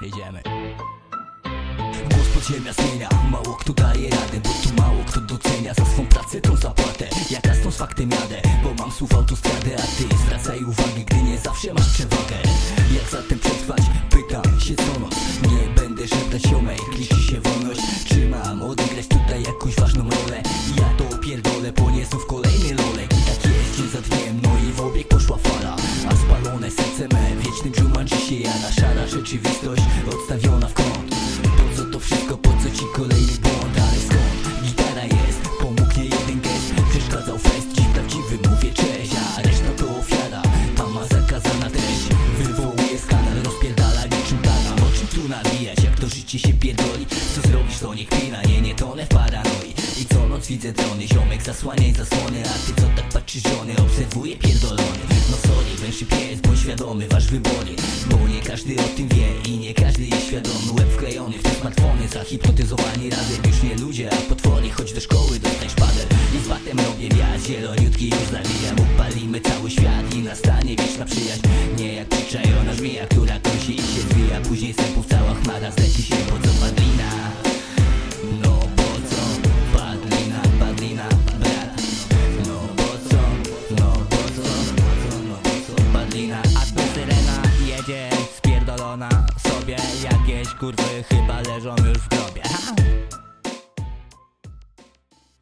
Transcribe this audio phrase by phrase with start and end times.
[0.00, 0.42] Jedziemy.
[2.34, 3.08] Podziemia zmienia.
[3.30, 5.74] Mało kto daje radę, bo tu mało kto docenia.
[5.74, 9.82] Za swą pracę tą zapłatę Ja kasną z faktem jadę, bo mam słów autostradę A
[9.82, 12.36] ty zwracaj uwagę, gdy nie zawsze masz przewagę.
[12.94, 13.82] Jak zatem przetrwać?
[14.10, 14.33] Pytaj
[27.54, 31.14] wiecznym Jumanji się jada Szara rzeczywistość, odstawiona w kąt.
[31.56, 33.78] Po co to wszystko, po co ci kolejny błąd?
[33.88, 34.62] Ale skąd?
[34.66, 39.98] Gitara jest, pomógł nie jeden gest Przeszkadzał fest, dziś prawdziwy mówię cześć A reszta to
[39.98, 40.42] ofiara,
[40.76, 42.04] tam ma zakazana treść.
[42.38, 47.06] Wywołuje skandal, rozpierdala niczym taran O czym tu nawijać, jak to życie się pierdoli.
[47.34, 49.83] Co zrobisz to nie kpina, nie, nie tonę w paranoi
[50.44, 55.04] noc widzę drony, ziomek zasłaniaj zasłony A ty co tak patrzysz żony, obserwuję pierdolony.
[55.30, 57.74] No sorry, węszy pies, bądź świadomy, wasz wybory.
[58.10, 60.72] Bo nie każdy o tym wie i nie każdy jest świadomy.
[60.78, 65.38] Łeb wklejony w te smartfony, zahipnotyzowani razem Już nie ludzie, a potwory, chodź do szkoły,
[65.40, 66.06] dostań szpader.
[66.36, 71.42] I z batem robię wiatr, zieloniutki już nawijam Upalimy cały świat i nastanie wieczna przyjaźń.
[71.78, 74.40] Nie jak przyczajona żmija, która kosi i się zwija.
[74.40, 76.16] Później sępów cała chmara zleci się,
[89.64, 92.42] sobie Jakieś kurwy chyba leżą już w grobie?